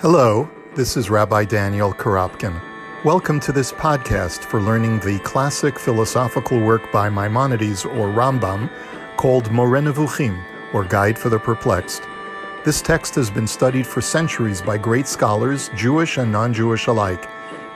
[0.00, 2.62] Hello, this is Rabbi Daniel Korobkin.
[3.04, 8.70] Welcome to this podcast for learning the classic philosophical work by Maimonides or Rambam
[9.16, 12.04] called Moreh or Guide for the Perplexed.
[12.64, 17.28] This text has been studied for centuries by great scholars, Jewish and non Jewish alike.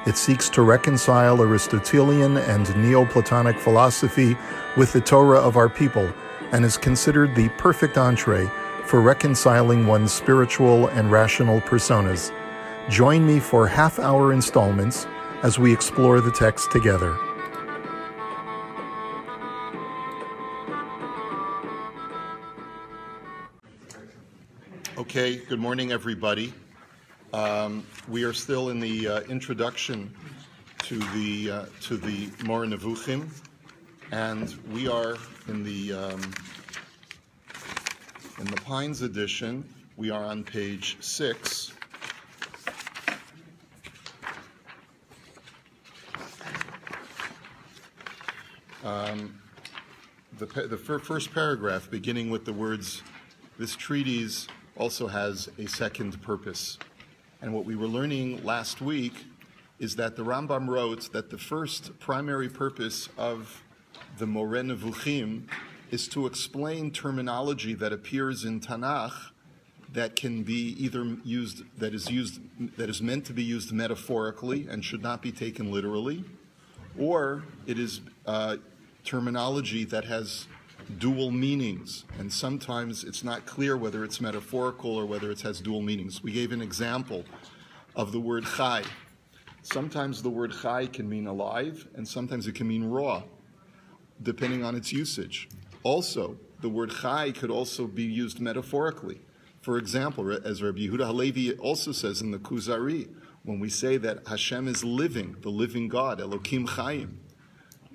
[0.07, 4.37] It seeks to reconcile Aristotelian and Neoplatonic philosophy
[4.77, 6.09] with the Torah of our people
[6.53, 8.49] and is considered the perfect entree
[8.87, 12.33] for reconciling one's spiritual and rational personas.
[12.89, 15.07] Join me for half hour installments
[15.43, 17.17] as we explore the text together.
[24.99, 26.55] Okay, good morning, everybody.
[27.33, 30.15] Um, we are still in the uh, introduction
[30.85, 33.29] to the uh, to the Moreh Nevuchim,
[34.11, 35.17] and we are
[35.49, 36.33] in the um,
[38.39, 39.65] in the Pines edition,
[39.97, 41.73] we are on page six.
[48.85, 49.41] Um,
[50.39, 53.03] the, the first paragraph, beginning with the words,
[53.59, 56.79] This treatise also has a second purpose.
[57.43, 59.13] And what we were learning last week
[59.79, 63.63] is that the Rambam wrote that the first primary purpose of
[64.19, 65.49] the Moreh Nevuchim
[65.93, 69.31] is to explain terminology that appears in Tanakh
[69.93, 72.41] that can be either used that is used
[72.79, 76.25] that is meant to be used metaphorically and should not be taken literally,
[76.99, 78.57] or it is uh,
[79.05, 80.49] terminology that has
[80.99, 85.83] dual meanings, and sometimes it's not clear whether it's metaphorical or whether it has dual
[85.83, 86.23] meanings.
[86.23, 87.25] We gave an example
[87.95, 88.83] of the word chai.
[89.63, 93.23] Sometimes the word chai can mean alive, and sometimes it can mean raw,
[94.23, 95.49] depending on its usage.
[95.83, 99.21] Also, the word chai could also be used metaphorically.
[99.61, 103.09] For example, as Rabbi Yehuda Halevi also says in the Kuzari,
[103.45, 107.21] when we say that Hashem is living, the living God, Elokim Chaim,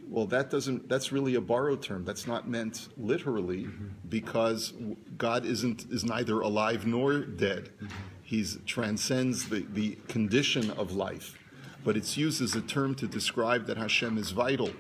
[0.10, 0.88] well, that doesn't.
[0.88, 2.06] That's really a borrowed term.
[2.06, 3.88] That's not meant literally, mm-hmm.
[4.08, 4.74] because
[5.18, 7.70] God isn't is neither alive nor dead.
[7.76, 7.88] Mm-hmm.
[8.24, 11.38] He transcends the, the condition of life,
[11.84, 14.72] but it's used as a term to describe that Hashem is vital,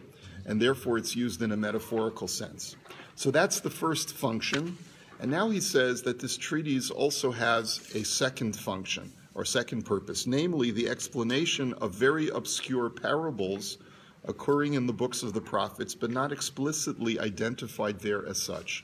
[0.48, 2.76] and therefore it's used in a metaphorical sense.
[3.16, 4.78] So that's the first function.
[5.20, 10.26] And now he says that this treatise also has a second function or second purpose,
[10.26, 13.78] namely the explanation of very obscure parables
[14.26, 18.84] occurring in the books of the prophets, but not explicitly identified there as such.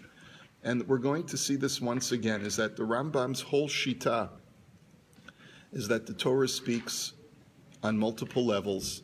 [0.63, 4.29] And we're going to see this once again is that the Rambam's whole shita
[5.71, 7.13] is that the Torah speaks
[7.81, 9.01] on multiple levels,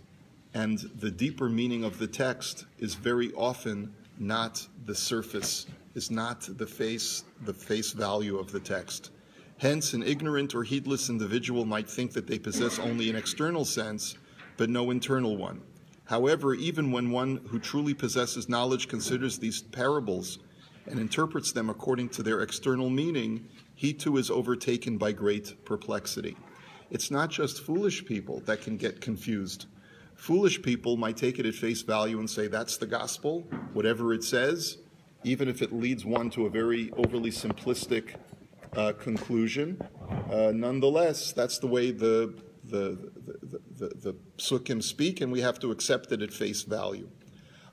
[0.53, 6.41] and the deeper meaning of the text is very often not the surface, is not
[6.57, 9.11] the face, the face value of the text.
[9.57, 14.15] Hence, an ignorant or heedless individual might think that they possess only an external sense,
[14.57, 15.61] but no internal one.
[16.05, 20.39] However, even when one who truly possesses knowledge considers these parables
[20.87, 26.35] and interprets them according to their external meaning, he too is overtaken by great perplexity.
[26.89, 29.67] It's not just foolish people that can get confused
[30.19, 34.21] Foolish people might take it at face value and say that's the gospel, whatever it
[34.21, 34.77] says,
[35.23, 38.15] even if it leads one to a very overly simplistic
[38.75, 39.81] uh, conclusion.
[40.29, 43.11] Uh, nonetheless, that's the way the the,
[43.77, 44.15] the, the,
[44.67, 47.09] the speak, and we have to accept it at face value.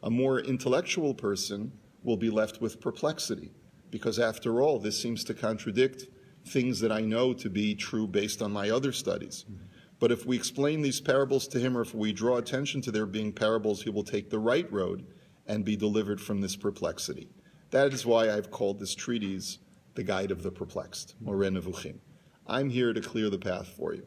[0.04, 1.72] A more intellectual person
[2.04, 3.50] will be left with perplexity,
[3.90, 6.06] because after all, this seems to contradict
[6.46, 9.44] things that I know to be true based on my other studies.
[9.50, 9.65] Mm-hmm.
[9.98, 13.06] But if we explain these parables to him, or if we draw attention to their
[13.06, 15.06] being parables, he will take the right road
[15.46, 17.30] and be delivered from this perplexity.
[17.70, 19.58] That is why I've called this treatise
[19.94, 21.98] the Guide of the Perplexed, Moreh Nevuchim.
[22.46, 24.06] I'm here to clear the path for you.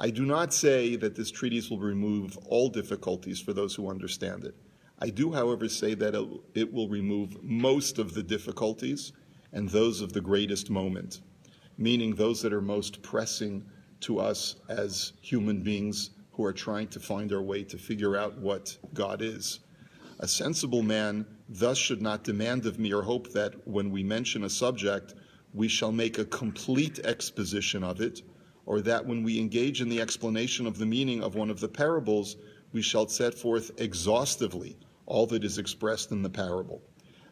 [0.00, 4.44] I do not say that this treatise will remove all difficulties for those who understand
[4.44, 4.54] it.
[5.00, 6.14] I do, however, say that
[6.54, 9.12] it will remove most of the difficulties
[9.52, 11.20] and those of the greatest moment,
[11.76, 13.64] meaning those that are most pressing
[14.00, 18.38] to us as human beings who are trying to find our way to figure out
[18.38, 19.60] what God is.
[20.20, 24.44] A sensible man thus should not demand of me or hope that when we mention
[24.44, 25.14] a subject,
[25.54, 28.22] we shall make a complete exposition of it,
[28.66, 31.68] or that when we engage in the explanation of the meaning of one of the
[31.68, 32.36] parables,
[32.72, 36.82] we shall set forth exhaustively all that is expressed in the parable.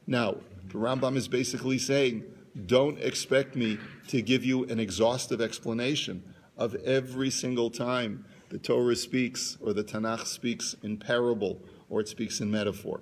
[0.06, 0.36] Now,
[0.69, 2.24] the Rambam is basically saying,
[2.64, 3.78] don't expect me
[4.08, 6.22] to give you an exhaustive explanation
[6.56, 12.08] of every single time the Torah speaks or the Tanakh speaks in parable or it
[12.08, 13.00] speaks in metaphor.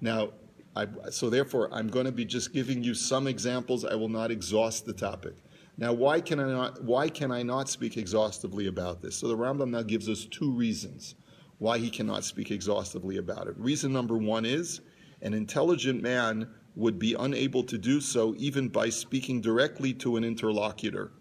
[0.00, 0.30] Now,
[0.74, 3.84] I, so therefore, I'm going to be just giving you some examples.
[3.84, 5.34] I will not exhaust the topic.
[5.76, 9.16] Now, why can I not, why can I not speak exhaustively about this?
[9.16, 11.14] So the Rambam now gives us two reasons
[11.58, 13.54] why he cannot speak exhaustively about it.
[13.56, 14.80] Reason number one is
[15.20, 20.24] an intelligent man would be unable to do so even by speaking directly to an
[20.24, 21.12] interlocutor.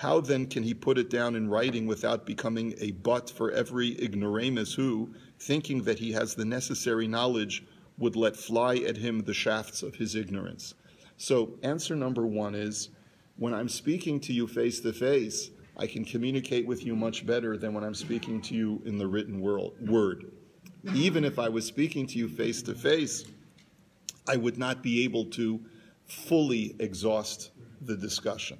[0.00, 4.02] How then can he put it down in writing without becoming a butt for every
[4.02, 7.64] ignoramus who, thinking that he has the necessary knowledge,
[7.98, 10.72] would let fly at him the shafts of his ignorance?
[11.18, 12.88] So, answer number one is
[13.36, 17.58] when I'm speaking to you face to face, I can communicate with you much better
[17.58, 20.32] than when I'm speaking to you in the written world, word.
[20.94, 23.26] Even if I was speaking to you face to face,
[24.26, 25.60] I would not be able to
[26.06, 27.50] fully exhaust
[27.82, 28.56] the discussion.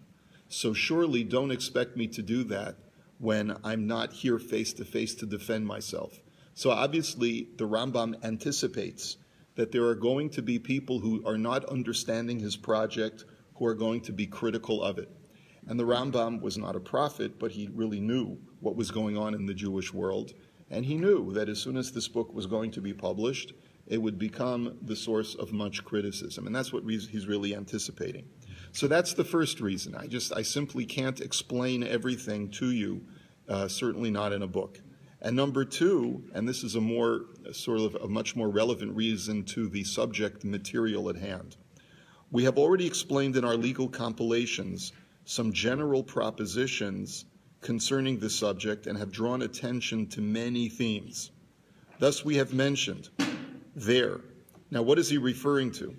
[0.52, 2.74] So surely don't expect me to do that
[3.18, 6.20] when I'm not here face to face to defend myself.
[6.54, 9.16] So obviously, the Rambam anticipates
[9.54, 13.76] that there are going to be people who are not understanding his project, who are
[13.76, 15.08] going to be critical of it.
[15.68, 19.34] And the Rambam was not a prophet, but he really knew what was going on
[19.34, 20.34] in the Jewish world.
[20.68, 23.52] And he knew that as soon as this book was going to be published,
[23.86, 26.48] it would become the source of much criticism.
[26.48, 28.24] And that's what he's really anticipating.
[28.72, 29.94] So that's the first reason.
[29.94, 33.02] I just, I simply can't explain everything to you,
[33.48, 34.80] uh, certainly not in a book.
[35.22, 39.44] And number two, and this is a more, sort of, a much more relevant reason
[39.46, 41.56] to the subject material at hand.
[42.30, 44.92] We have already explained in our legal compilations
[45.24, 47.24] some general propositions
[47.60, 51.32] concerning the subject and have drawn attention to many themes.
[51.98, 53.10] Thus, we have mentioned
[53.76, 54.20] there.
[54.70, 55.94] Now, what is he referring to?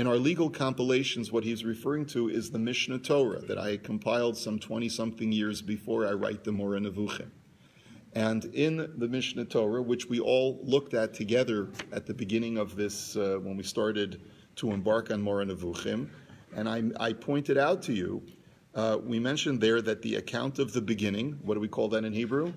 [0.00, 4.34] In our legal compilations, what he's referring to is the Mishnah Torah that I compiled
[4.34, 7.30] some 20 something years before I write the Moreh Nevuchim.
[8.14, 12.76] And in the Mishnah Torah, which we all looked at together at the beginning of
[12.76, 14.22] this, uh, when we started
[14.56, 16.08] to embark on Moreh Nevuchim,
[16.56, 18.22] and I, I pointed out to you
[18.74, 22.06] uh, we mentioned there that the account of the beginning, what do we call that
[22.06, 22.54] in Hebrew?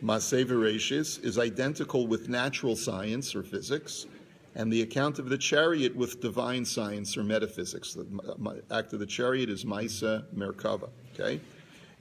[0.00, 4.06] Maseh Bereshis, is identical with natural science or physics,
[4.54, 7.94] and the account of the chariot with divine science or metaphysics.
[7.94, 11.40] The act of the chariot is Maisa Merkava, okay?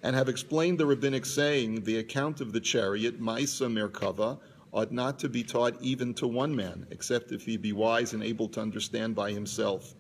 [0.02, 4.40] And have explained the rabbinic saying, the account of the chariot, Maisa Merkava,
[4.72, 8.24] ought not to be taught even to one man, except if he be wise and
[8.24, 9.96] able to understand by himself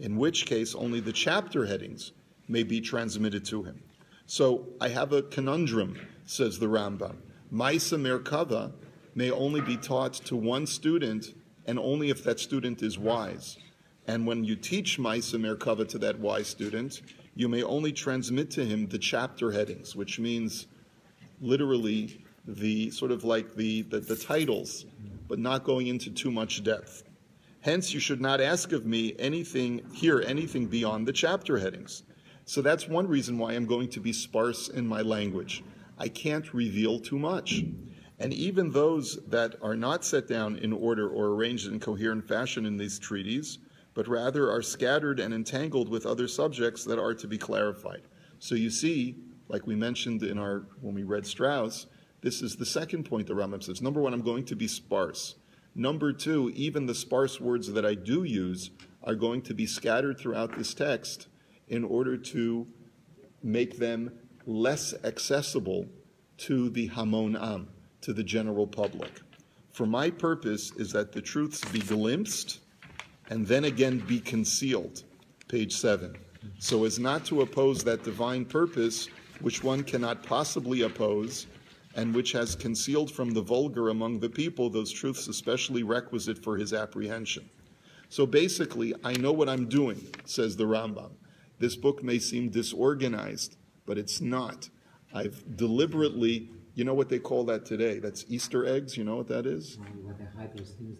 [0.00, 2.12] in which case only the chapter headings
[2.48, 3.82] may be transmitted to him.
[4.26, 7.16] So I have a conundrum, says the Rambam.
[7.52, 8.72] Maisa Merkava
[9.14, 11.34] may only be taught to one student
[11.66, 13.58] and only if that student is wise.
[14.06, 17.00] And when you teach Maisa Merkava to that wise student,
[17.34, 20.66] you may only transmit to him the chapter headings, which means
[21.40, 24.84] literally the sort of like the, the, the titles,
[25.28, 27.02] but not going into too much depth.
[27.60, 32.02] Hence, you should not ask of me anything here, anything beyond the chapter headings.
[32.44, 35.64] So that's one reason why I'm going to be sparse in my language.
[35.96, 37.64] I can't reveal too much.
[38.24, 42.64] And even those that are not set down in order or arranged in coherent fashion
[42.64, 43.58] in these treaties,
[43.92, 48.00] but rather are scattered and entangled with other subjects that are to be clarified.
[48.38, 49.16] So you see,
[49.48, 51.84] like we mentioned in our when we read Strauss,
[52.22, 53.82] this is the second point the Rambam says.
[53.82, 55.34] Number one, I'm going to be sparse.
[55.74, 58.70] Number two, even the sparse words that I do use
[59.02, 61.28] are going to be scattered throughout this text
[61.68, 62.66] in order to
[63.42, 64.12] make them
[64.46, 65.90] less accessible
[66.38, 67.68] to the Hamon Am,
[68.04, 69.10] to the general public.
[69.72, 72.60] For my purpose is that the truths be glimpsed
[73.30, 75.04] and then again be concealed,
[75.48, 76.16] page 7,
[76.58, 79.08] so as not to oppose that divine purpose
[79.40, 81.46] which one cannot possibly oppose
[81.96, 86.56] and which has concealed from the vulgar among the people those truths especially requisite for
[86.56, 87.48] his apprehension.
[88.08, 91.10] So basically, I know what I'm doing, says the Rambam.
[91.58, 93.56] This book may seem disorganized,
[93.86, 94.68] but it's not.
[95.12, 97.98] I've deliberately, you know what they call that today?
[97.98, 98.96] That's Easter eggs.
[98.96, 99.78] You know what that is?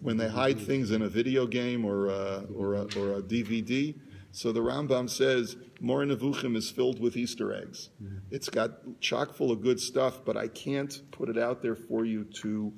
[0.01, 3.95] When they hide things in a video game or a, or a, or a DVD.
[4.31, 7.89] So the Rambam says Moreh Nevuchim is filled with Easter eggs.
[8.01, 8.17] Mm-hmm.
[8.31, 12.05] It's got chock full of good stuff, but I can't put it out there for
[12.05, 12.73] you to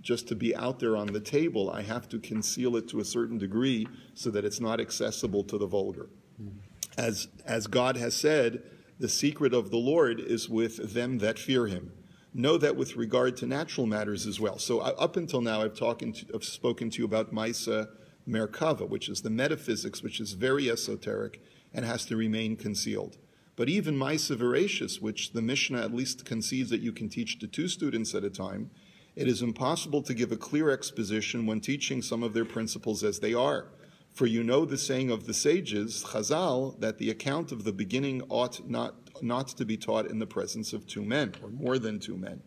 [0.00, 1.70] just to be out there on the table.
[1.70, 5.58] I have to conceal it to a certain degree so that it's not accessible to
[5.58, 6.08] the vulgar.
[6.40, 6.58] Mm-hmm.
[6.96, 8.62] As as God has said,
[8.98, 11.92] the secret of the Lord is with them that fear Him.
[12.34, 14.58] Know that with regard to natural matters as well.
[14.58, 17.88] So uh, up until now, I've, to, I've spoken to you about Maisa
[18.28, 21.42] Merkava, which is the metaphysics, which is very esoteric
[21.72, 23.16] and has to remain concealed.
[23.56, 27.48] But even Maisa Bereshis, which the Mishnah at least concedes that you can teach to
[27.48, 28.70] two students at a time,
[29.16, 33.18] it is impossible to give a clear exposition when teaching some of their principles as
[33.18, 33.66] they are.
[34.12, 38.22] For you know the saying of the sages, Chazal, that the account of the beginning
[38.28, 41.98] ought not, not to be taught in the presence of two men, or more than
[41.98, 42.42] two men.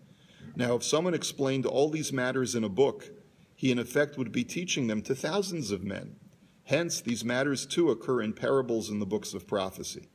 [0.55, 3.09] Now, if someone explained all these matters in a book,
[3.55, 6.15] he in effect would be teaching them to thousands of men.
[6.65, 10.09] Hence, these matters too occur in parables in the books of prophecy.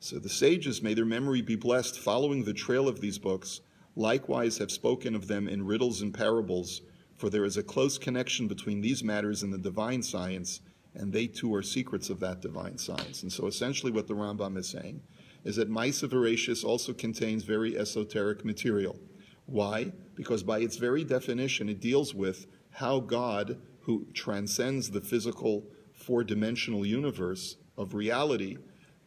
[0.00, 3.60] So the sages, may their memory be blessed, following the trail of these books,
[3.96, 6.82] likewise have spoken of them in riddles and parables,
[7.16, 10.60] for there is a close connection between these matters and the divine science,
[10.94, 13.22] and they too are secrets of that divine science.
[13.22, 15.00] And so essentially what the Rambam is saying
[15.44, 18.98] is that Maisa Bereshis also contains very esoteric material.
[19.46, 19.92] Why?
[20.14, 26.24] Because by its very definition, it deals with how God, who transcends the physical four
[26.24, 28.56] dimensional universe of reality,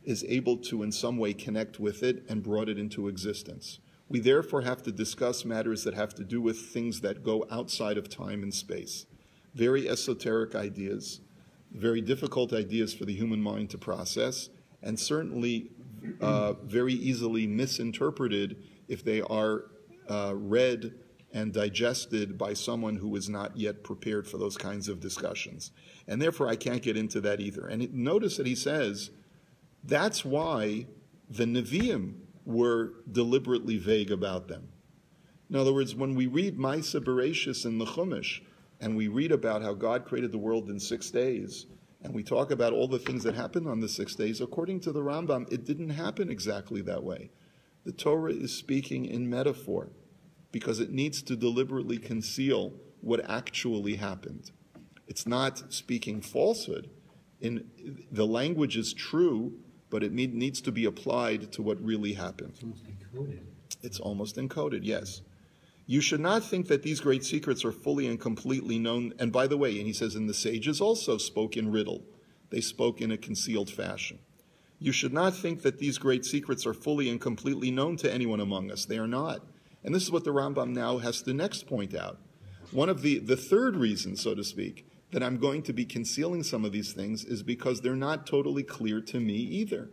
[0.04, 3.80] is able to in some way connect with it and brought it into existence.
[4.08, 7.98] We therefore have to discuss matters that have to do with things that go outside
[7.98, 9.06] of time and space.
[9.54, 11.20] Very esoteric ideas,
[11.74, 14.50] very difficult ideas for the human mind to process,
[14.82, 15.72] and certainly
[16.22, 19.66] uh, very easily misinterpreted if they are
[20.10, 20.94] uh, read
[21.34, 25.72] and digested by someone who is not yet prepared for those kinds of discussions.
[26.08, 27.68] And therefore, I can't get into that either.
[27.68, 29.12] And notice that he says
[29.84, 30.88] that's why
[31.30, 34.70] the Nevi'im were deliberately vague about them.
[35.50, 38.42] In other words, when we read Maisa Bereshis in the Chumash,
[38.80, 41.66] and we read about how God created the world in six days,
[42.02, 44.92] and we talk about all the things that happened on the six days, according to
[44.92, 47.32] the Rambam, it didn't happen exactly that way.
[47.86, 49.90] The Torah is speaking in metaphor
[50.52, 54.52] because it needs to deliberately conceal what actually happened.
[55.08, 56.90] It's not speaking falsehood.
[57.40, 57.70] In,
[58.12, 59.54] the language is true,
[59.90, 62.54] but it need, needs to be applied to what really happened.
[62.54, 63.42] It's almost encoded.
[63.82, 65.22] It's almost encoded, yes.
[65.90, 69.14] You should not think that these great secrets are fully and completely known.
[69.18, 72.04] And by the way, and he says, and the sages also spoke in riddle,
[72.50, 74.20] they spoke in a concealed fashion.
[74.80, 78.42] You should not think that these great secrets are fully and completely known to anyone
[78.42, 78.86] among us.
[78.86, 79.42] They are not.
[79.84, 82.20] And this is what the Rambam now has to next point out.
[82.72, 86.44] One of the, the third reasons, so to speak, that I'm going to be concealing
[86.44, 89.90] some of these things is because they're not totally clear to me either.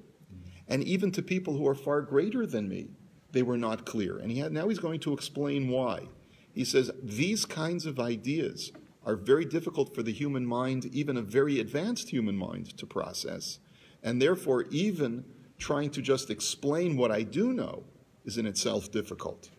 [0.67, 2.89] And even to people who are far greater than me,
[3.35, 4.17] they were not clear.
[4.17, 6.09] And he had, now he's going to explain why.
[6.55, 8.73] He says these kinds of ideas
[9.05, 13.59] are very difficult for the human mind, even a very advanced human mind, to process.
[14.03, 15.25] And therefore, even
[15.59, 17.85] trying to just explain what I do know
[18.25, 19.51] is in itself difficult.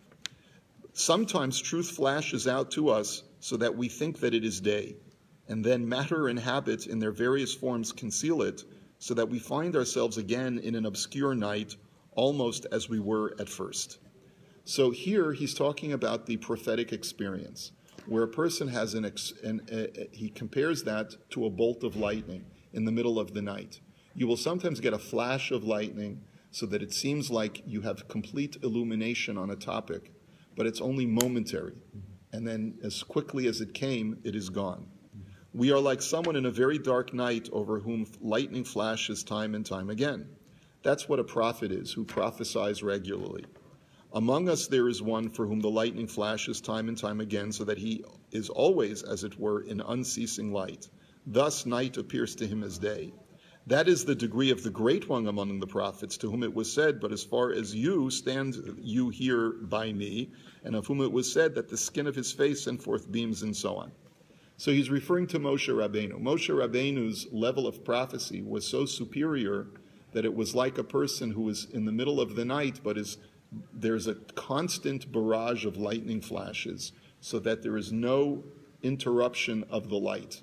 [0.94, 4.96] Sometimes truth flashes out to us so that we think that it is day
[5.48, 8.63] and then matter and habit in their various forms conceal it,
[8.98, 11.75] so that we find ourselves again in an obscure night,
[12.16, 14.00] almost as we were at first.
[14.64, 17.72] So here he's talking about the prophetic experience,
[18.08, 19.62] where a person has an, ex- an
[20.12, 23.80] he compares that to a bolt of lightning in the middle of the night.
[24.16, 28.08] You will sometimes get a flash of lightning so that it seems like you have
[28.08, 30.12] complete illumination on a topic,
[30.56, 31.76] but it's only momentary.
[32.32, 34.88] And then as quickly as it came, it is gone.
[35.54, 39.66] We are like someone in a very dark night over whom lightning flashes time and
[39.66, 40.28] time again.
[40.86, 43.44] That's what a prophet is, who prophesies regularly.
[44.13, 47.63] Among us there is one for whom the lightning flashes time and time again, so
[47.63, 50.88] that he is always, as it were, in unceasing light.
[51.25, 53.12] Thus night appears to him as day.
[53.65, 56.72] That is the degree of the great one among the prophets, to whom it was
[56.72, 60.30] said, But as far as you stand you here by me,
[60.63, 63.42] and of whom it was said that the skin of his face sent forth beams,
[63.42, 63.92] and so on.
[64.58, 66.22] So he's referring to Moshe Rabbeinu.
[66.22, 69.65] Moshe Rabbeinu's level of prophecy was so superior
[70.16, 72.98] that it was like a person who is in the middle of the night, but
[72.98, 73.18] is
[73.74, 78.42] there's a constant barrage of lightning flashes, so that there is no
[78.82, 80.42] interruption of the light.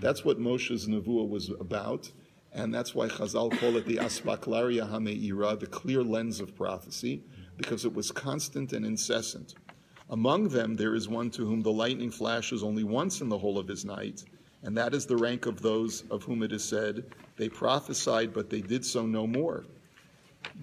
[0.00, 2.10] That's what Moshe's nevuah was about,
[2.52, 7.22] and that's why Chazal call it the aspaklaria hameira, the clear lens of prophecy,
[7.56, 9.54] because it was constant and incessant.
[10.10, 13.56] Among them there is one to whom the lightning flashes only once in the whole
[13.56, 14.24] of his night,
[14.62, 17.04] and that is the rank of those of whom it is said,
[17.36, 19.64] They prophesied, but they did so no more.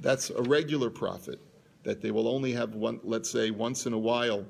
[0.02, 1.40] That's a regular prophet,
[1.84, 4.46] that they will only have one, let's say, once in a while,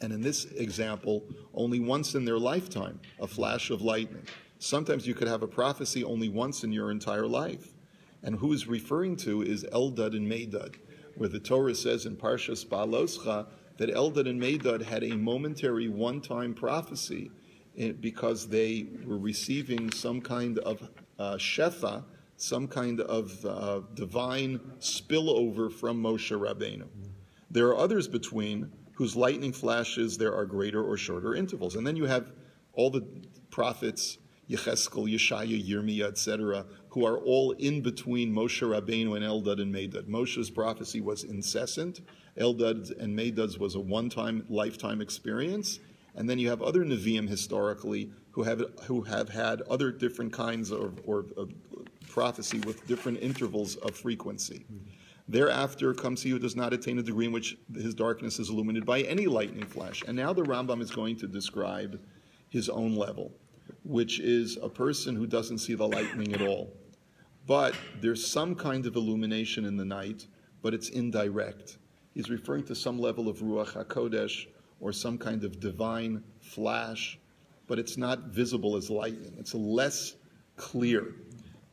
[0.00, 1.22] and in this example,
[1.54, 4.26] only once in their lifetime, a flash of lightning.
[4.58, 7.68] Sometimes you could have a prophecy only once in your entire life.
[8.22, 10.76] And who is referring to is Eldad and Medad,
[11.16, 13.46] where the Torah says in Parshas Behaaloscha
[13.76, 17.45] that Eldad and Medad had a momentary one-time prophecy eh,
[18.00, 22.04] because they were receiving some kind of uh, shefa,
[22.36, 26.86] some kind of uh, divine spillover from Moshe Rabbeinu.
[27.50, 31.76] There are others between whose lightning flashes there are greater or shorter intervals.
[31.76, 32.32] And then you have
[32.72, 33.06] all the
[33.50, 34.18] prophets
[34.48, 40.08] Yecheskel, Yeshaya, Yirmiyah, etc., who are all in between Moshe Rabbeinu and Eldad and Medad.
[40.08, 42.00] Moshe's prophecy was incessant.
[42.38, 45.80] Eldad's and Medad's was a one-time, lifetime experience.
[46.16, 50.70] And then you have other Nevi'im historically who have who have had other different kinds
[50.70, 51.52] of, or, of
[52.08, 54.64] prophecy with different intervals of frequency.
[55.28, 58.86] Thereafter comes he who does not attain a degree in which his darkness is illuminated
[58.86, 60.02] by any lightning flash.
[60.06, 62.00] And now the Rambam is going to describe
[62.48, 63.32] his own level,
[63.84, 66.72] which is a person who doesn't see the lightning at all.
[67.46, 70.26] But there's some kind of illumination in the night,
[70.62, 71.78] but it's indirect.
[72.14, 74.46] He's referring to some level of Ruach HaKodesh
[74.80, 77.18] or some kind of divine flash,
[77.66, 79.34] but it's not visible as lightning.
[79.38, 80.14] It's less
[80.56, 81.14] clear.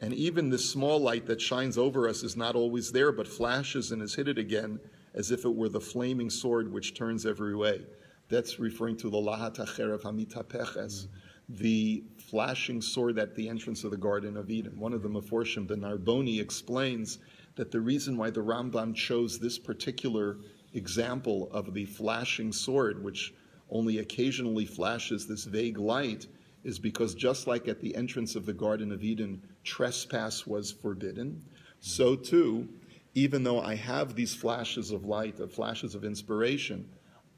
[0.02, 3.92] And even this small light that shines over us is not always there, but flashes
[3.92, 4.80] and is hidden again
[5.14, 7.82] as if it were the flaming sword which turns every way.
[8.30, 11.08] That's referring to the Lahat HaCherev HaMitapeches,
[11.50, 14.80] the flashing sword at the entrance of the Garden of Eden.
[14.80, 17.20] One of the Meforshim, the Narboni, explains
[17.56, 20.38] that the reason why the Rambam chose this particular
[20.74, 23.34] example of the flashing sword, which
[23.70, 26.28] only occasionally flashes this vague light,
[26.64, 31.44] is because just like at the entrance of the Garden of Eden, trespass was forbidden,
[31.80, 32.70] so too,
[33.14, 36.88] even though I have these flashes of light, of flashes of inspiration,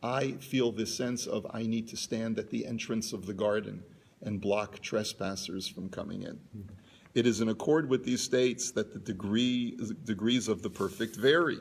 [0.03, 3.83] I feel this sense of I need to stand at the entrance of the garden
[4.21, 6.35] and block trespassers from coming in.
[6.35, 6.73] Mm-hmm.
[7.15, 11.15] It is in accord with these states that the degree, uh, degrees of the perfect
[11.15, 11.57] vary.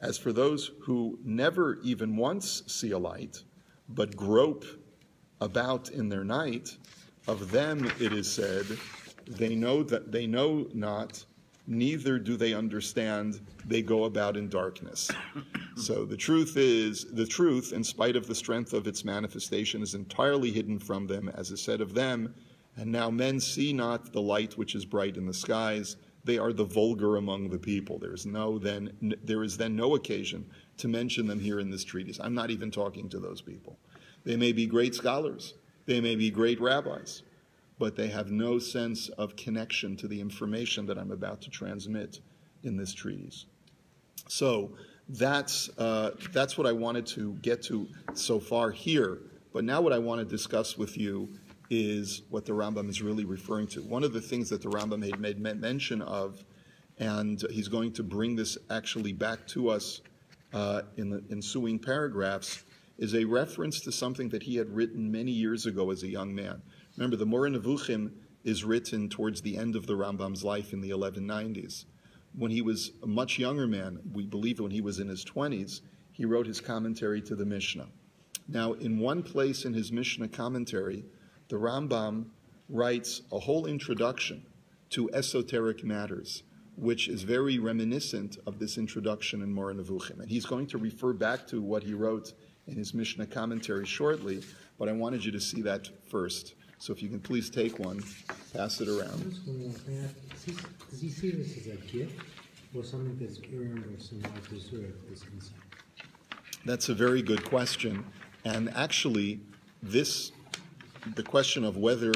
[0.00, 3.42] As for those who never even once see a light,
[3.88, 4.64] but grope
[5.40, 6.76] about in their night,
[7.26, 8.66] of them it is said,
[9.26, 11.24] they know that they know not,
[11.66, 15.10] neither do they understand, they go about in darkness.
[15.76, 19.94] So the truth is, the truth, in spite of the strength of its manifestation, is
[19.94, 22.34] entirely hidden from them, as is said of them,
[22.76, 25.96] and now men see not the light which is bright in the skies.
[26.24, 27.98] They are the vulgar among the people.
[27.98, 30.44] There is no then there is then no occasion
[30.78, 32.20] to mention them here in this treatise.
[32.20, 33.78] I'm not even talking to those people.
[34.24, 35.54] They may be great scholars.
[35.86, 37.22] They may be great rabbis,
[37.78, 42.20] but they have no sense of connection to the information that I'm about to transmit
[42.62, 43.46] in this treatise.
[44.28, 44.72] So
[45.08, 49.18] that's uh, that's what I wanted to get to so far here.
[49.52, 51.28] But now, what I want to discuss with you
[51.70, 53.80] is what the Rambam is really referring to.
[53.82, 56.44] One of the things that the Rambam had made mention of,
[56.98, 60.00] and he's going to bring this actually back to us
[60.52, 62.64] uh, in the ensuing paragraphs,
[62.98, 66.34] is a reference to something that he had written many years ago as a young
[66.34, 66.60] man.
[66.96, 68.10] Remember, the Moreh Nevuchim
[68.44, 71.84] is written towards the end of the Rambam's life in the 1190s.
[72.36, 75.80] When he was a much younger man, we believe when he was in his 20s,
[76.12, 77.88] he wrote his commentary to the Mishnah.
[78.48, 81.04] Now, in one place in his Mishnah commentary,
[81.50, 82.26] the Rambam
[82.68, 84.46] writes a whole introduction
[84.90, 86.44] to esoteric matters,
[86.76, 90.20] which is very reminiscent of this introduction in Moreh Nevuchim.
[90.20, 92.32] And he's going to refer back to what he wrote
[92.68, 94.42] in his Mishnah commentary shortly,
[94.78, 96.54] but I wanted you to see that first.
[96.78, 98.02] So if you can please take one,
[98.54, 99.36] pass it around.
[100.90, 102.14] Does he see this as a gift
[102.74, 105.52] or something that's earned or this insight?
[106.64, 108.04] That's a very good question.
[108.44, 109.40] And actually,
[109.82, 110.32] this,
[111.14, 112.12] the question of whether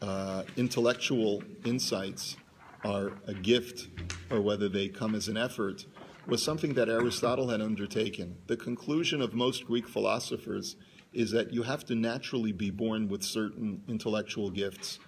[0.00, 2.36] uh, intellectual insights
[2.84, 3.88] are a gift
[4.30, 5.86] or whether they come as an effort
[6.26, 8.36] was something that Aristotle had undertaken.
[8.46, 10.76] The conclusion of most Greek philosophers
[11.12, 14.98] is that you have to naturally be born with certain intellectual gifts,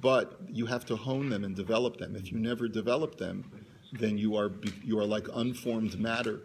[0.00, 2.16] but you have to hone them and develop them.
[2.16, 3.44] If you never develop them,
[3.92, 6.42] then you are you are like unformed matter,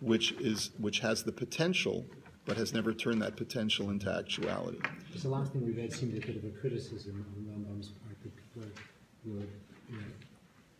[0.00, 2.04] which is which has the potential,
[2.46, 4.78] but has never turned that potential into actuality.
[5.06, 8.16] Because the last thing we read seemed a bit of a criticism on Rambam's part
[8.22, 8.72] that people are,
[9.24, 9.46] who
[9.90, 10.04] you know,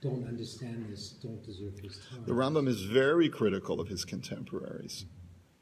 [0.01, 2.25] don't understand this, don't deserve his time.
[2.27, 5.07] The Rambam is very critical of his contemporaries.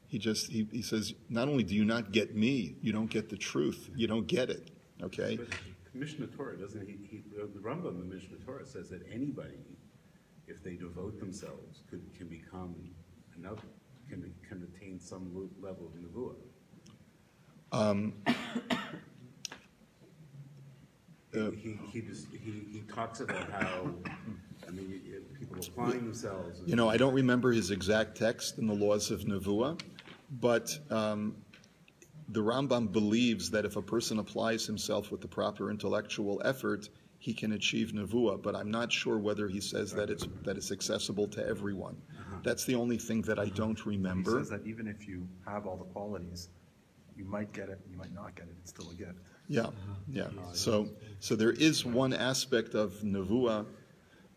[0.07, 3.29] He just he, he says, not only do you not get me, you don't get
[3.29, 3.89] the truth.
[3.95, 4.69] You don't get it.
[5.01, 5.37] Okay.
[5.37, 5.47] But
[5.93, 9.57] Mishnah Torah doesn't he, he the Rambam in Mishnah Torah says that anybody,
[10.47, 12.75] if they devote themselves, could can become
[13.37, 13.61] another,
[14.13, 16.35] can can attain some level of nevuah.
[21.35, 23.89] Uh, he he just he, he talks about how
[24.67, 25.01] I mean
[25.39, 26.61] people applying themselves.
[26.65, 29.81] You know, I don't remember his exact text in the laws of Nevuah,
[30.39, 31.35] but um,
[32.29, 37.33] the Rambam believes that if a person applies himself with the proper intellectual effort, he
[37.33, 38.39] can achieve Nevuah.
[38.39, 41.97] But I'm not sure whether he says that it's that it's accessible to everyone.
[42.43, 43.51] That's the only thing that I uh-huh.
[43.55, 44.31] don't He remember.
[44.31, 46.49] says that even if you have all the qualities,
[47.15, 49.19] you might get it, you might not get it, it's still a gift.
[49.47, 49.93] Yeah, uh-huh.
[50.09, 50.23] yeah.
[50.23, 50.53] Uh-huh.
[50.53, 53.65] So, so there is one aspect of nevuah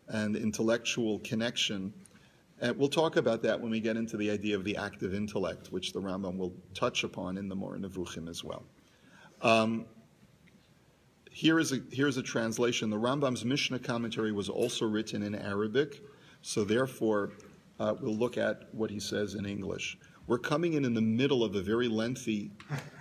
[0.09, 1.93] and intellectual connection.
[2.59, 5.67] And we'll talk about that when we get into the idea of the active intellect,
[5.71, 8.63] which the Rambam will touch upon in the Moreh Nevuchim as well.
[9.41, 9.85] Um,
[11.29, 12.89] here is a here is a translation.
[12.89, 16.01] The Rambam's Mishnah commentary was also written in Arabic,
[16.41, 17.33] so therefore
[17.79, 19.97] uh, we'll look at what he says in English.
[20.27, 22.51] We're coming in in the middle of a very lengthy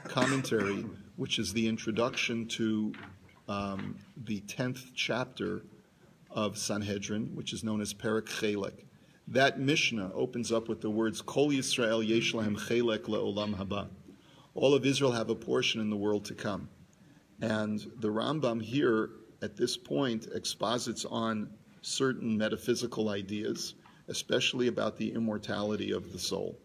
[0.05, 0.85] commentary,
[1.17, 2.93] which is the introduction to
[3.49, 5.63] um, the tenth chapter
[6.31, 8.85] of Sanhedrin, which is known as Perek Chelek.
[9.29, 13.89] That Mishnah opens up with the words Kol Yisrael Yesh Chelek Le'olam Haba.
[14.55, 16.69] All of Israel have a portion in the world to come.
[17.41, 19.11] And the Rambam here,
[19.43, 21.51] at this point, exposits on
[21.83, 23.75] certain metaphysical ideas,
[24.09, 26.59] especially about the immortality of the soul.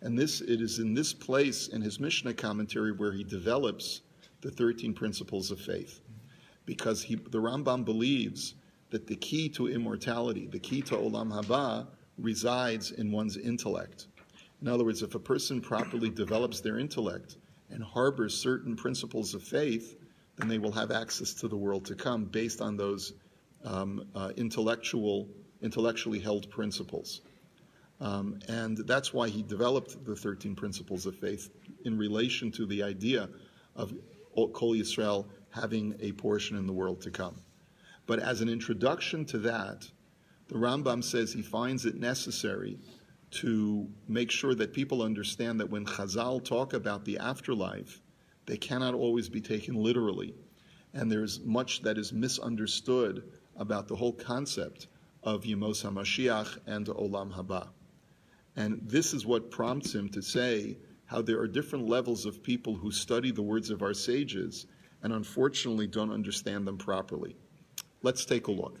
[0.00, 4.02] And this it is in this place in his Mishnah commentary where he develops
[4.40, 6.00] the 13 principles of faith.
[6.64, 8.54] Because he, the Rambam believes
[8.90, 14.06] that the key to immortality, the key to Olam Haba, resides in one's intellect.
[14.60, 17.36] In other words, if a person properly develops their intellect
[17.70, 19.96] and harbors certain principles of faith,
[20.36, 23.14] then they will have access to the world to come based on those
[23.64, 25.28] um, uh, intellectual,
[25.62, 27.22] intellectually held principles.
[28.00, 31.50] Um, and that's why he developed the 13 principles of faith
[31.84, 33.28] in relation to the idea
[33.74, 33.92] of
[34.34, 37.36] Kol Yisrael having a portion in the world to come.
[38.06, 39.90] But as an introduction to that,
[40.48, 42.78] the Rambam says he finds it necessary
[43.30, 48.00] to make sure that people understand that when Chazal talk about the afterlife,
[48.46, 50.34] they cannot always be taken literally.
[50.94, 54.86] And there's much that is misunderstood about the whole concept
[55.22, 57.68] of Yemos HaMashiach and Olam Haba.
[58.56, 62.74] And this is what prompts him to say how there are different levels of people
[62.74, 64.66] who study the words of our sages
[65.02, 67.36] and unfortunately don't understand them properly.
[68.02, 68.78] Let's take a look.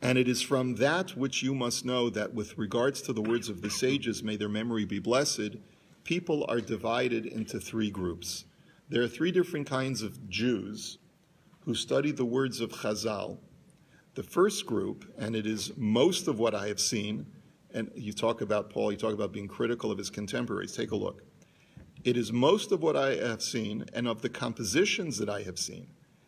[0.00, 3.48] And it is from that which you must know that with regards to the words
[3.48, 5.56] of the sages, may their memory be blessed,
[6.04, 8.44] people are divided into three groups.
[8.88, 10.98] There are three different kinds of Jews
[11.64, 13.38] who study the words of Chazal.
[14.18, 17.24] The first group, and it is most of what I have seen,
[17.72, 20.72] and you talk about Paul, you talk about being critical of his contemporaries.
[20.72, 21.22] Take a look.
[22.02, 25.56] It is most of what I have seen, and of the compositions that I have
[25.56, 25.86] seen,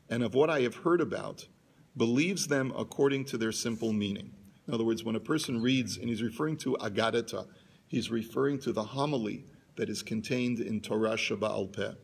[0.09, 1.49] and of what I have heard about,
[1.97, 4.35] believes them according to their simple meaning.
[4.69, 7.49] In other words, when a person reads, and he's referring to Agadata,
[7.89, 11.95] he's referring to the homily that is contained in Torah Sheba'al Peh,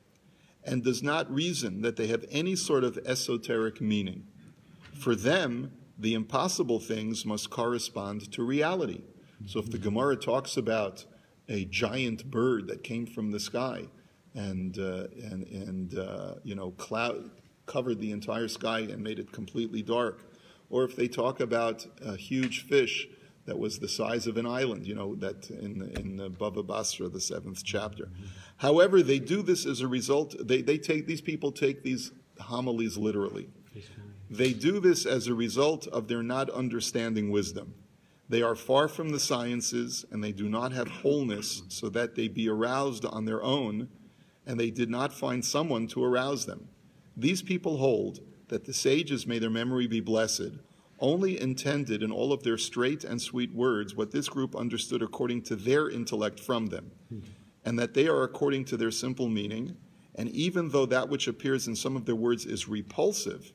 [0.65, 4.27] and does not reason that they have any sort of esoteric meaning.
[4.99, 9.03] For them, the impossible things must correspond to reality.
[9.47, 11.05] So if the Gemara talks about
[11.49, 13.89] a giant bird that came from the sky
[14.35, 17.31] and, uh, and, and uh, you know, cloud,
[17.67, 20.33] covered the entire sky and made it completely dark.
[20.71, 23.09] Or if they talk about a huge fish
[23.45, 27.09] that was the size of an island, you know, that in, in the Bava Basra,
[27.09, 28.09] the seventh chapter.
[28.57, 32.97] However, they do this as a result, they, they take, these people take these homilies
[32.97, 33.49] literally.
[34.29, 37.75] They do this as a result of their not understanding wisdom.
[38.29, 42.27] They are far from the sciences and they do not have wholeness so that they
[42.27, 43.89] be aroused on their own,
[44.45, 46.69] and they did not find someone to arouse them.
[47.17, 50.53] These people hold that the sages, may their memory be blessed,
[50.99, 55.43] only intended in all of their straight and sweet words what this group understood according
[55.43, 56.91] to their intellect from them,
[57.65, 59.77] and that they are according to their simple meaning,
[60.15, 63.53] and even though that which appears in some of their words is repulsive,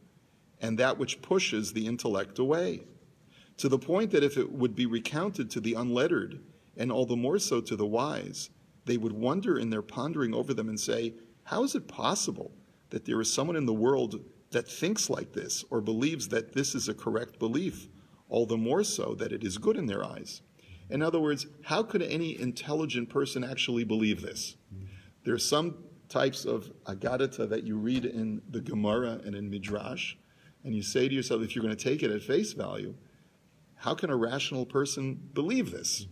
[0.61, 2.83] and that which pushes the intellect away,
[3.57, 6.39] to the point that if it would be recounted to the unlettered,
[6.77, 8.49] and all the more so to the wise,
[8.85, 12.51] they would wonder in their pondering over them and say, How is it possible
[12.91, 14.21] that there is someone in the world
[14.51, 17.87] that thinks like this or believes that this is a correct belief,
[18.29, 20.41] all the more so that it is good in their eyes.
[20.89, 24.57] In other words, how could any intelligent person actually believe this?
[25.23, 25.75] There are some
[26.09, 30.15] types of agadata that you read in the Gemara and in Midrash,
[30.63, 32.93] and you say to yourself, if you're going to take it at face value,
[33.75, 36.05] how can a rational person believe this?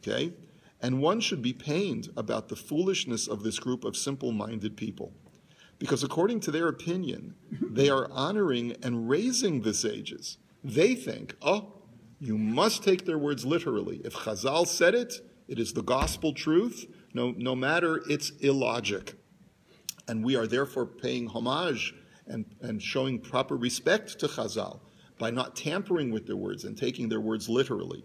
[0.00, 0.32] Okay?
[0.80, 5.12] And one should be pained about the foolishness of this group of simple minded people.
[5.78, 10.38] Because according to their opinion, they are honoring and raising the sages.
[10.62, 11.72] They think, oh,
[12.20, 14.00] you must take their words literally.
[14.04, 15.14] If Chazal said it,
[15.46, 19.14] it is the gospel truth, no, no matter its illogic.
[20.06, 21.94] And we are therefore paying homage
[22.28, 24.80] and, and showing proper respect to Chazal
[25.18, 28.04] by not tampering with their words and taking their words literally.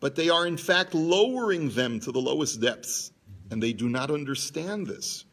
[0.00, 3.12] But they are in fact lowering them to the lowest depths,
[3.50, 5.24] and they do not understand this.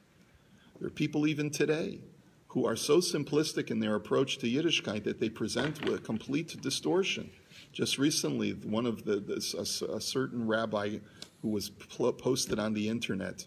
[0.79, 1.99] There are people even today
[2.47, 6.61] who are so simplistic in their approach to Yiddishkeit that they present with a complete
[6.61, 7.29] distortion.
[7.71, 9.23] Just recently, one of the,
[9.57, 10.97] a, a, certain rabbi
[11.41, 13.45] who was posted on the internet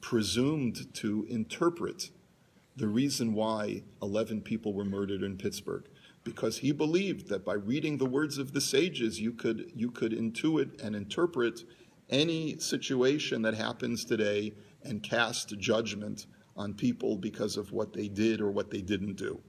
[0.00, 2.10] presumed to interpret
[2.76, 5.88] the reason why 11 people were murdered in Pittsburgh
[6.24, 10.12] because he believed that by reading the words of the sages you could you could
[10.12, 11.62] intuit and interpret
[12.10, 18.40] any situation that happens today and cast judgment on people because of what they did
[18.40, 19.40] or what they didn't do.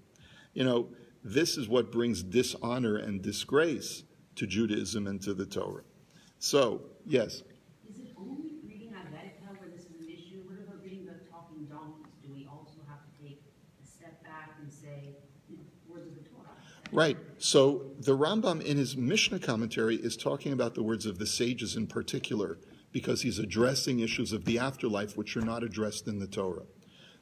[0.53, 0.89] You know,
[1.23, 4.03] this is what brings dishonor and disgrace
[4.35, 5.83] to Judaism and to the Torah.
[6.39, 7.43] So, yes.
[7.89, 10.43] Is it only reading Helvetica where this is an issue?
[10.45, 12.13] What about reading the talking donkeys?
[12.21, 13.41] Do we also have to take
[13.83, 15.15] a step back and say,
[15.87, 16.53] words of the Torah?
[16.91, 17.17] Right.
[17.37, 21.75] So the Rambam in his Mishnah commentary is talking about the words of the sages
[21.75, 22.59] in particular
[22.91, 26.65] because he's addressing issues of the afterlife which are not addressed in the Torah.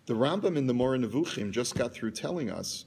[0.06, 2.86] The Rambam in the Moreh Nevuchim just got through telling us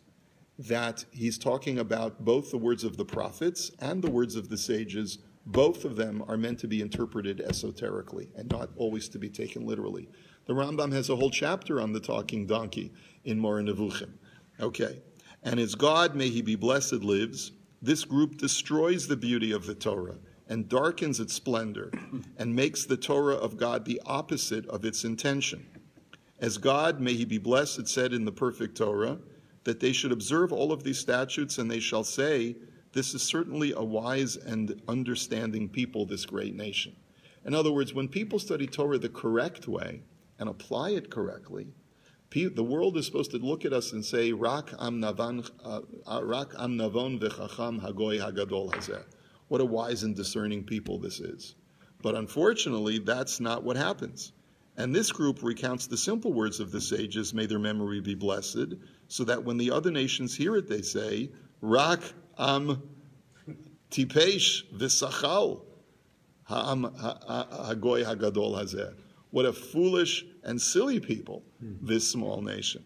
[0.58, 4.58] that he's talking about both the words of the prophets and the words of the
[4.58, 5.18] sages.
[5.44, 9.66] Both of them are meant to be interpreted esoterically and not always to be taken
[9.66, 10.08] literally.
[10.46, 12.92] The Rambam has a whole chapter on the talking donkey
[13.24, 14.12] in Moreh Nevuchim.
[14.60, 15.02] Okay.
[15.42, 19.74] And as God, may he be blessed, lives, this group destroys the beauty of the
[19.74, 20.16] Torah
[20.48, 21.92] and darkens its splendor
[22.38, 25.66] and makes the Torah of God the opposite of its intention.
[26.40, 29.18] As God, may he be blessed, said in the perfect Torah,
[29.64, 32.56] that they should observe all of these statutes and they shall say,
[32.92, 36.96] This is certainly a wise and understanding people, this great nation.
[37.44, 40.02] In other words, when people study Torah the correct way
[40.38, 41.68] and apply it correctly,
[42.30, 46.44] the world is supposed to look at us and say, Rak am navan, uh, uh
[46.58, 49.02] am navon v'chacham hagoy hagadol hazeh.
[49.48, 51.54] What a wise and discerning people this is.
[52.02, 54.32] But unfortunately, that's not what happens.
[54.76, 58.74] And this group recounts the simple words of the sages, may their memory be blessed,
[59.08, 62.00] so that when the other nations hear it, they say, Rak
[62.38, 62.82] am
[63.90, 65.62] tipesh v'sachal
[66.44, 68.94] ha'am hagoy hagadol hazeh.
[69.30, 72.84] What a foolish and silly people, this small nation.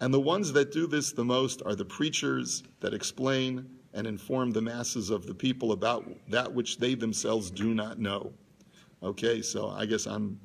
[0.00, 4.50] And the ones that do this the most are the preachers that explain and inform
[4.50, 8.32] the masses of the people about that which they themselves do not know.
[9.02, 10.40] Okay, so I guess I'm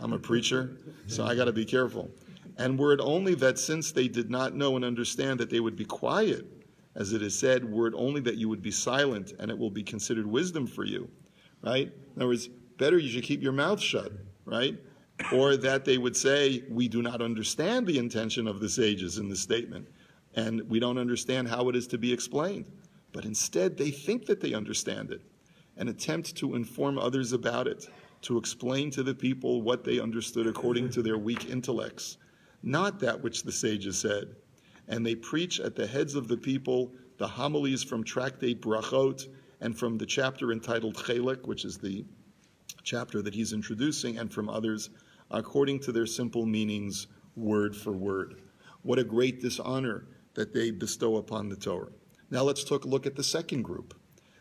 [0.00, 2.08] I'm a preacher, so I got to be careful.
[2.56, 5.76] And were it only that since they did not know and understand that they would
[5.76, 6.44] be quiet,
[6.94, 9.70] as it is said, were it only that you would be silent and it will
[9.70, 11.08] be considered wisdom for you,
[11.62, 11.92] right?
[12.16, 14.12] In other words, better you should keep your mouth shut,
[14.44, 14.76] right?
[15.32, 19.28] Or that they would say, we do not understand the intention of the sages in
[19.28, 19.88] the statement,
[20.34, 22.70] and we don't understand how it is to be explained.
[23.12, 25.20] But instead, they think that they understand it
[25.76, 27.88] and attempt to inform others about it
[28.22, 32.16] to explain to the people what they understood according to their weak intellects,
[32.62, 34.34] not that which the sages said.
[34.88, 39.26] And they preach at the heads of the people the homilies from Tractate Brachot
[39.60, 42.04] and from the chapter entitled Chelek, which is the
[42.82, 44.90] chapter that he's introducing, and from others,
[45.30, 48.42] according to their simple meanings, word for word.
[48.82, 51.92] What a great dishonor that they bestow upon the Torah.
[52.30, 53.94] Now let's take a look at the second group.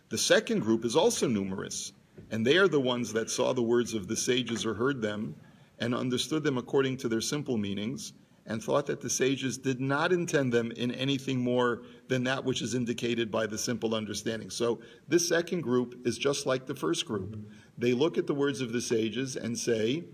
[0.09, 1.93] The second group is also numerous.
[2.31, 5.35] And they are the ones that saw the words of the sages or heard them
[5.79, 8.13] and understood them according to their simple meanings
[8.47, 12.61] and thought that the sages did not intend them in anything more than that which
[12.61, 14.49] is indicated by the simple understanding.
[14.49, 17.37] So this second group is just like the first group.
[17.77, 20.05] They look at the words of the sages and say,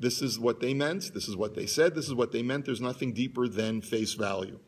[0.00, 2.64] this is what they meant, this is what they said, this is what they meant,
[2.64, 4.58] there's nothing deeper than face value.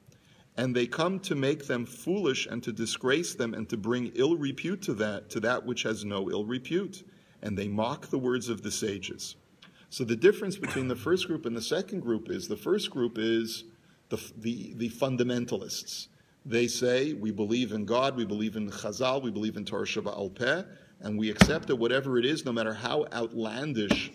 [0.58, 4.36] And they come to make them foolish and to disgrace them and to bring ill
[4.36, 7.08] repute to that to that which has no ill repute.
[7.40, 9.36] And they mock the words of the sages.
[9.88, 13.16] So the difference between the first group and the second group is the first group
[13.16, 13.64] is
[14.10, 16.08] the, the, the fundamentalists.
[16.44, 18.16] They say we believe in god.
[18.16, 19.22] We believe in chazal.
[19.22, 20.62] We believe in torah sheba'al peh.
[21.00, 24.12] And we accept that whatever it is no matter how outlandish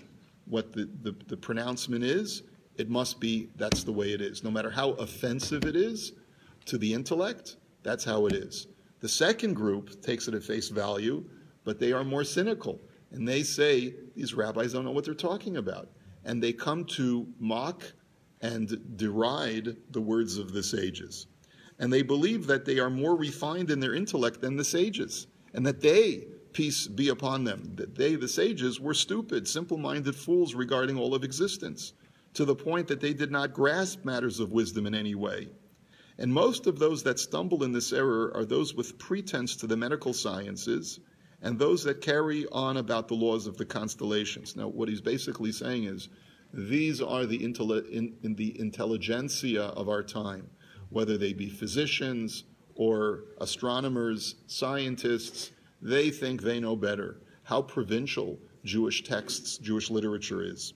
[0.49, 2.43] what the, the, the pronouncement is
[2.77, 6.13] it must be that's the way it is no matter how offensive it is
[6.65, 8.67] to the intellect, that's how it is.
[8.99, 11.23] The second group takes it at face value,
[11.63, 12.79] but they are more cynical.
[13.11, 15.89] And they say these rabbis don't know what they're talking about.
[16.25, 17.83] And they come to mock
[18.41, 21.27] and deride the words of the sages.
[21.79, 25.65] And they believe that they are more refined in their intellect than the sages, and
[25.65, 26.25] that they,
[26.57, 31.13] peace be upon them, that they, the sages, were stupid, simple minded fools regarding all
[31.13, 31.93] of existence,
[32.33, 35.47] to the point that they did not grasp matters of wisdom in any way.
[36.17, 39.77] And most of those that stumble in this error are those with pretense to the
[39.77, 40.99] medical sciences
[41.43, 44.55] and those that carry on about the laws of the constellations.
[44.55, 46.09] Now, what he's basically saying is
[46.53, 50.49] These are the, intelli- in, in the intelligentsia of our time,
[50.89, 59.03] whether they be physicians or astronomers, scientists, they think they know better how provincial Jewish
[59.03, 60.73] texts, Jewish literature is,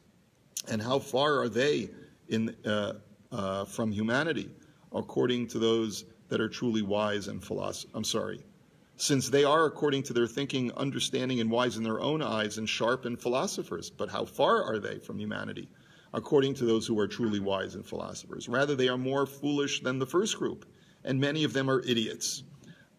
[0.70, 1.90] and how far are they
[2.30, 2.94] in, uh,
[3.32, 4.50] uh, from humanity,
[4.94, 8.42] according to those that are truly wise and philosoph- I'm sorry,
[8.96, 12.70] since they are, according to their thinking, understanding and wise in their own eyes and
[12.70, 13.90] sharp and philosophers.
[13.90, 15.68] But how far are they from humanity,
[16.14, 18.48] according to those who are truly wise and philosophers?
[18.48, 20.66] Rather, they are more foolish than the first group,
[21.04, 22.44] and many of them are idiots.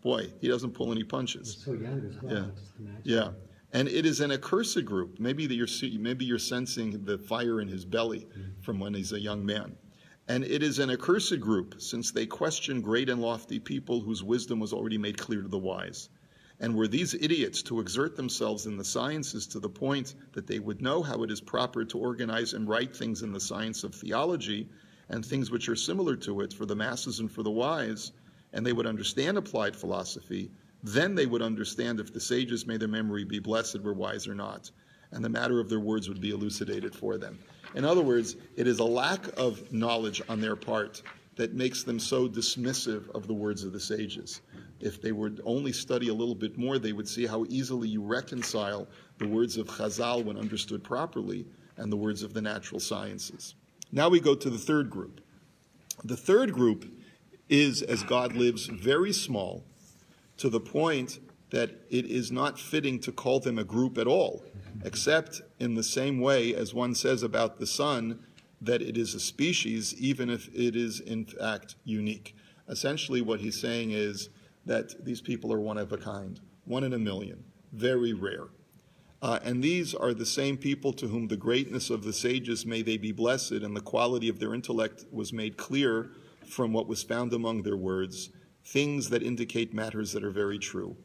[0.03, 1.63] Boy, he doesn't pull any punches.
[1.65, 2.91] So young as well, Yeah.
[3.05, 3.31] Yeah,
[3.73, 5.19] and it is an accursed group.
[5.19, 8.61] Maybe that you're maybe you're sensing the fire in his belly mm-hmm.
[8.61, 9.77] from when he's a young man.
[10.29, 14.61] And it is an accursed group, since they question great and lofty people whose wisdom
[14.61, 16.11] was already made clear to the wise.
[16.61, 20.61] And were these idiots to exert themselves in the sciences to the point that they
[20.61, 23.95] would know how it is proper to organize and write things in the science of
[23.95, 24.69] theology
[25.09, 28.13] and things which are similar to it for the masses and for the wise,
[28.53, 30.51] and they would understand applied philosophy,
[30.83, 34.35] then they would understand if the sages, may their memory be blessed, were wise or
[34.35, 34.71] not,
[35.13, 37.39] and the matter of their words would be elucidated for them.
[37.75, 41.03] In other words, it is a lack of knowledge on their part
[41.37, 44.43] that makes them so dismissive of the words of the sages.
[44.81, 48.03] If they would only study a little bit more, they would see how easily you
[48.03, 48.87] reconcile
[49.19, 53.55] the words of Chazal when understood properly and the words of the natural sciences.
[53.93, 55.21] Now we go to the third group.
[56.05, 56.85] The third group
[57.49, 59.65] is, as God lives, very small
[60.39, 64.43] to the point that it is not fitting to call them a group at all,
[64.85, 68.19] except in the same way as one says about the sun
[68.61, 72.35] that it is a species, even if it is in fact unique.
[72.69, 74.31] Essentially, what he's saying is
[74.65, 78.47] that these people are one of a kind, one in a million, very rare.
[79.21, 82.83] Uh, and these are the same people to whom the greatness of the sages, may
[82.83, 86.11] they be blessed, and the quality of their intellect was made clear
[86.47, 88.31] from what was found among their words,
[88.65, 90.97] things that indicate matters that are very true.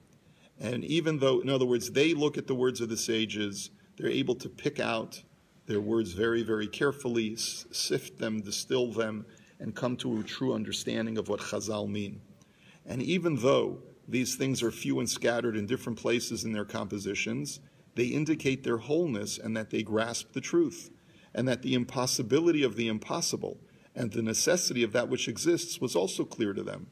[0.59, 4.09] And even though, in other words, they look at the words of the sages, they're
[4.09, 5.21] able to pick out
[5.65, 9.25] their words very, very carefully, sift them, distill them,
[9.59, 12.21] and come to a true understanding of what Chazal mean.
[12.85, 17.59] And even though these things are few and scattered in different places in their compositions,
[17.95, 20.89] they indicate their wholeness and that they grasp the truth,
[21.33, 23.57] and that the impossibility of the impossible
[23.97, 26.87] and the necessity of that which exists was also clear to them.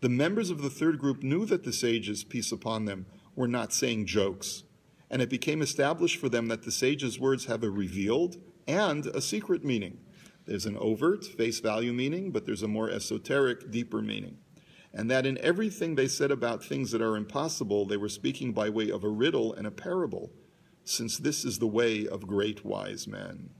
[0.00, 3.04] The members of the third group knew that the sages, peace upon them,
[3.36, 4.62] were not saying jokes,
[5.10, 9.20] and it became established for them that the sages' words have a revealed and a
[9.20, 9.98] secret meaning.
[10.46, 14.38] There's an overt, face value meaning, but there's a more esoteric, deeper meaning.
[14.94, 18.70] And that in everything they said about things that are impossible, they were speaking by
[18.70, 20.30] way of a riddle and a parable,
[20.84, 23.50] since this is the way of great wise men.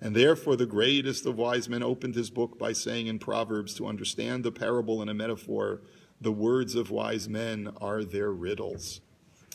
[0.00, 3.86] And therefore, the greatest of wise men opened his book by saying in Proverbs, to
[3.86, 5.80] understand a parable and a metaphor,
[6.20, 9.00] the words of wise men are their riddles.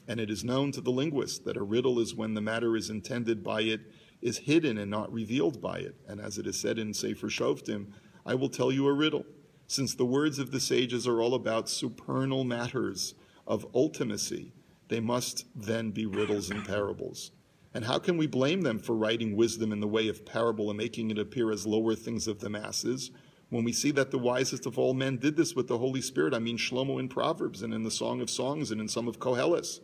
[0.07, 2.89] And it is known to the linguist that a riddle is when the matter is
[2.89, 3.81] intended by it
[4.21, 5.95] is hidden and not revealed by it.
[6.07, 7.87] And as it is said in Sefer Shoftim,
[8.25, 9.25] I will tell you a riddle,
[9.67, 13.15] since the words of the sages are all about supernal matters
[13.47, 14.51] of ultimacy.
[14.89, 17.31] They must then be riddles and parables.
[17.73, 20.77] And how can we blame them for writing wisdom in the way of parable and
[20.77, 23.11] making it appear as lower things of the masses
[23.49, 26.33] when we see that the wisest of all men did this with the Holy Spirit?
[26.33, 29.19] I mean, Shlomo in Proverbs and in the Song of Songs and in some of
[29.19, 29.79] Koheles.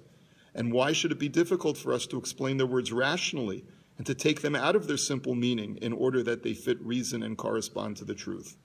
[0.55, 3.63] And why should it be difficult for us to explain their words rationally
[3.97, 7.23] and to take them out of their simple meaning in order that they fit reason
[7.23, 8.57] and correspond to the truth?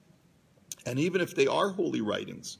[0.85, 2.57] And even if they are holy writings,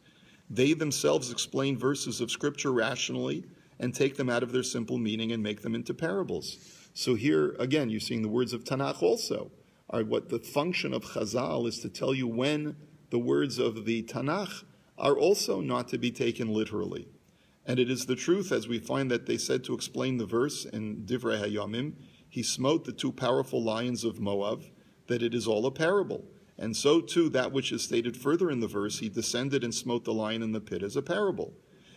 [0.49, 3.45] they themselves explain verses of Scripture rationally
[3.79, 6.57] and take them out of their simple meaning and make them into parables.
[6.93, 9.51] So here, again, you're seeing the words of Tanakh also
[9.89, 12.75] are what the function of Chazal is to tell you when
[13.09, 14.63] the words of the Tanakh
[14.97, 17.07] are also not to be taken literally.
[17.65, 20.65] And it is the truth, as we find that they said to explain the verse
[20.65, 21.93] in Divrei Hayamim,
[22.29, 24.63] he smote the two powerful lions of Moab,
[25.07, 26.25] that it is all a parable.
[26.57, 30.03] And so too, that which is stated further in the verse, he descended and smote
[30.03, 31.53] the lion in the pit as a parable.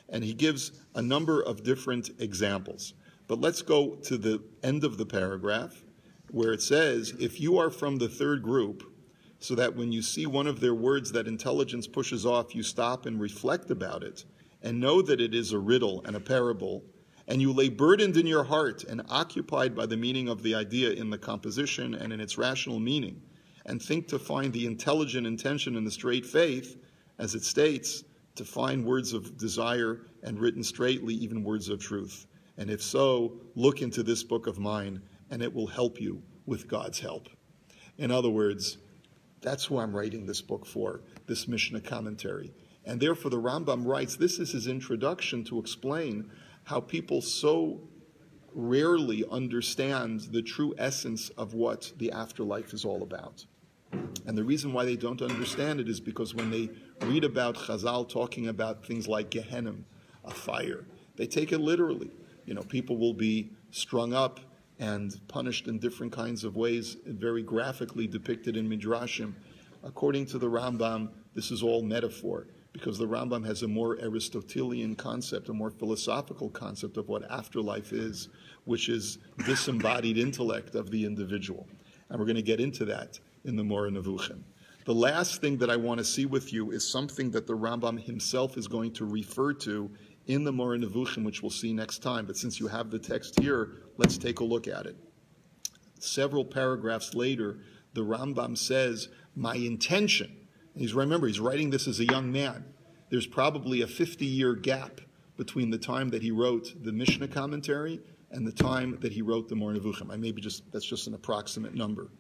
[0.09, 2.95] And he gives a number of different examples.
[3.29, 5.83] But let's go to the end of the paragraph
[6.31, 8.93] where it says, if you are from the third group,
[9.39, 13.07] so that when you see one of their words that intelligence pushes off, you stop
[13.07, 14.25] and reflect about it
[14.63, 16.83] and know that it is a riddle and a parable,
[17.29, 20.91] and you lay burdened in your heart and occupied by the meaning of the idea
[20.91, 23.21] in the composition and in its rational meaning,
[23.67, 26.77] and think to find the intelligent intention in the straight faith,
[27.19, 28.05] as it states,
[28.37, 32.27] to find words of desire and written straightly, even words of truth.
[32.59, 36.69] And if so, look into this book of mine, and it will help you with
[36.69, 37.29] God's help.
[37.99, 38.79] In other words,
[39.41, 42.53] that's who I'm writing this book for, this Mishnah commentary.
[42.85, 46.31] And therefore, the Rambam writes this is his introduction to explain
[46.65, 47.81] how people so
[48.55, 53.45] rarely understand the true essence of what the afterlife is all about.
[54.27, 56.71] And the reason why they don't understand it is because when they
[57.07, 59.75] read about Chazal talking about things like Gehenna,
[60.25, 60.85] a fire,
[61.17, 62.11] they take it literally.
[62.45, 64.41] You know, people will be strung up
[64.79, 69.35] and punished in different kinds of ways, very graphically depicted in Midrashim.
[69.83, 74.95] According to the Rambam, this is all metaphor because the Rambam has a more Aristotelian
[74.95, 78.29] concept, a more philosophical concept of what afterlife is,
[78.65, 81.67] which is disembodied intellect of the individual.
[82.11, 84.43] And we're going to get into that in the Moreh Nevuchim.
[84.85, 88.01] The last thing that I want to see with you is something that the Rambam
[88.01, 89.91] himself is going to refer to
[90.27, 92.27] in the Moreh Nevuchim, which we'll see next time.
[92.27, 94.97] But since you have the text here, let's take a look at it.
[95.99, 97.59] Several paragraphs later,
[97.95, 100.37] the Rambam says, My intention,
[100.77, 102.65] he's remember, he's writing this as a young man.
[103.11, 105.01] There's probably a 50 year gap
[105.37, 109.49] between the time that he wrote the Mishnah commentary and the time that he wrote
[109.49, 110.13] the Moreh Nevuchim.
[110.13, 112.11] I maybe just that's just an approximate number.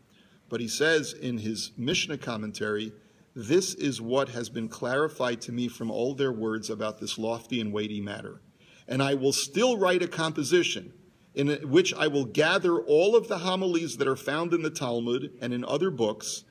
[0.48, 2.92] But he says in his Mishnah commentary,
[3.34, 7.60] this is what has been clarified to me from all their words about this lofty
[7.60, 8.40] and weighty matter.
[8.88, 10.92] And I will still write a composition
[11.34, 15.32] in which I will gather all of the homilies that are found in the Talmud
[15.42, 16.44] and in other books,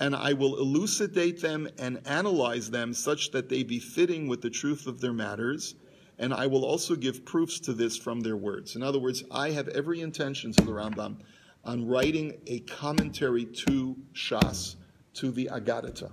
[0.00, 4.50] and I will elucidate them and analyze them such that they be fitting with the
[4.50, 5.76] truth of their matters.
[6.18, 8.74] And I will also give proofs to this from their words.
[8.74, 11.18] In other words, I have every intention, to the Rambam,
[11.64, 14.76] on writing a commentary to Shas,
[15.14, 16.10] to the Agadata.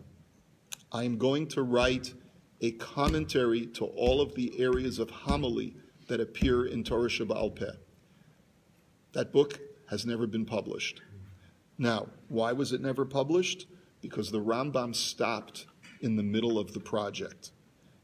[0.92, 2.14] I am going to write
[2.62, 5.76] a commentary to all of the areas of homily
[6.08, 7.72] that appear in Torah Shebaal Peh.
[9.14, 11.02] That book has never been published.
[11.78, 13.68] Now, why was it never published?
[14.02, 15.66] Because the Rambam stopped
[16.02, 17.52] in the middle of the project.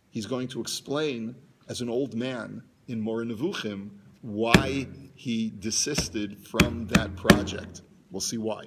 [0.10, 1.36] He's going to explain,
[1.68, 3.90] as an old man in Moreh Nevuchim,
[4.26, 7.84] why he desisted from that project.
[8.10, 8.64] We'll see why.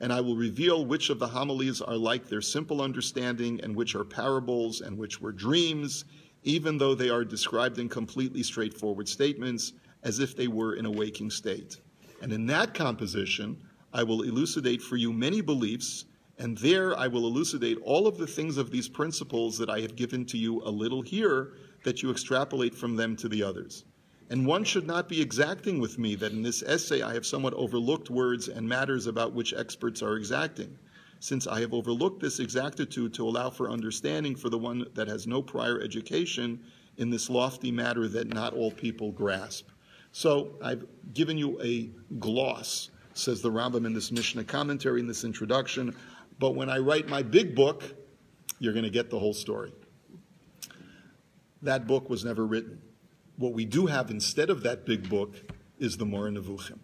[0.00, 3.94] And I will reveal which of the homilies are like their simple understanding and which
[3.94, 6.04] are parables and which were dreams,
[6.42, 10.90] even though they are described in completely straightforward statements as if they were in a
[10.90, 11.80] waking state.
[12.20, 13.56] And in that composition,
[13.94, 16.04] I will elucidate for you many beliefs,
[16.38, 19.96] and there I will elucidate all of the things of these principles that I have
[19.96, 21.54] given to you a little here
[21.84, 23.84] that you extrapolate from them to the others.
[24.30, 27.54] And one should not be exacting with me that in this essay I have somewhat
[27.54, 30.78] overlooked words and matters about which experts are exacting,
[31.20, 35.26] since I have overlooked this exactitude to allow for understanding for the one that has
[35.26, 36.60] no prior education
[36.98, 39.68] in this lofty matter that not all people grasp.
[40.12, 45.24] So I've given you a gloss, says the Rambam in this Mishnah commentary in this
[45.24, 45.96] introduction,
[46.38, 47.82] but when I write my big book,
[48.58, 49.72] you're going to get the whole story.
[51.62, 52.80] That book was never written.
[53.38, 55.36] What we do have instead of that big book
[55.78, 56.80] is the Moreh Nevuchim.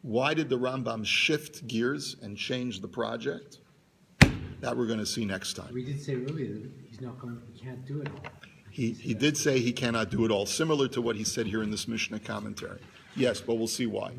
[0.00, 3.58] Why did the Rambam shift gears and change the project?
[4.60, 5.72] That we're going to see next time.
[5.74, 8.32] We did say earlier that he's not going, he can't do it all.
[8.70, 11.62] He, he did say he cannot do it all, similar to what he said here
[11.62, 12.80] in this Mishnah commentary.
[13.14, 14.12] Yes, but we'll see why.